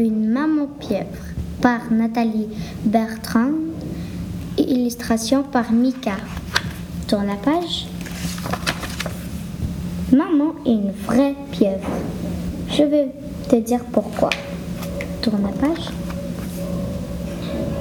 [0.00, 1.04] Une maman pieuvre
[1.60, 2.48] par Nathalie
[2.86, 3.50] Bertrand.
[4.56, 6.14] Illustration par Mika.
[7.06, 7.86] Tourne la page.
[10.10, 11.90] Maman est une vraie pieuvre.
[12.70, 13.12] Je vais
[13.50, 14.30] te dire pourquoi.
[15.20, 15.90] Tourne la page.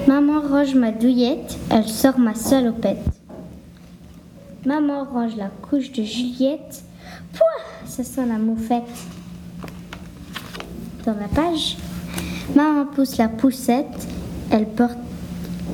[0.05, 2.99] Maman range ma douillette, elle sort ma salopette.
[4.65, 6.83] Maman range la couche de Juliette.
[7.31, 8.83] Pouah, ça sent la moufette.
[11.05, 11.77] Dans la page,
[12.55, 14.07] maman pousse la poussette,
[14.51, 14.97] elle porte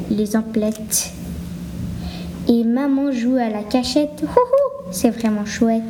[0.09, 1.11] les emplettes.
[2.47, 4.23] Et maman joue à la cachette.
[4.91, 5.83] C'est vraiment chouette.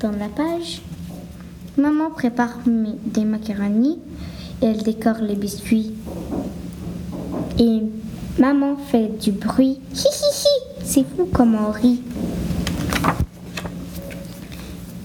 [0.00, 0.82] Dans la page,
[1.76, 4.00] maman prépare des macaronis
[4.62, 5.92] elle décore les biscuits.
[7.58, 7.82] Et
[8.38, 9.80] maman fait du bruit.
[10.84, 12.00] C'est fou comment on rit.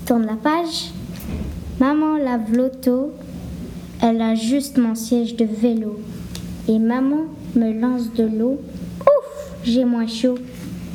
[0.05, 0.91] Tourne la page.
[1.79, 3.13] Maman lave l'auto.
[3.99, 5.99] Elle a juste mon siège de vélo.
[6.67, 8.59] Et maman me lance de l'eau.
[9.01, 10.37] Ouf, j'ai moins chaud.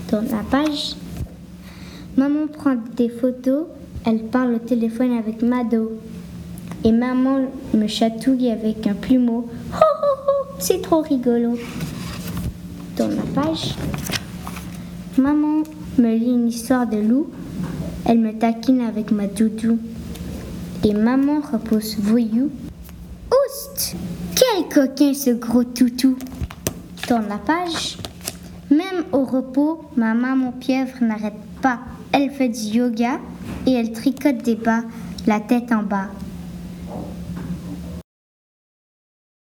[0.09, 0.95] Tourne la page.
[2.17, 3.65] Maman prend des photos.
[4.05, 5.93] Elle parle au téléphone avec Mado.
[6.85, 9.49] Et maman me chatouille avec un plumeau.
[9.73, 11.59] Ho ho ho, c'est trop rigolo.
[12.97, 13.75] Tourne la page.
[15.19, 15.65] Maman
[15.99, 17.29] me lit une histoire de loup.
[18.05, 19.79] Elle me taquine avec ma doudou.
[20.85, 22.51] Et maman repousse voyou.
[24.35, 26.17] Quel coquin ce gros toutou?
[27.07, 27.99] Tourne la page.
[28.71, 31.81] Même au repos, ma maman pieuvre n'arrête pas.
[32.13, 33.19] Elle fait du yoga
[33.67, 34.83] et elle tricote des bas,
[35.27, 36.09] la tête en bas.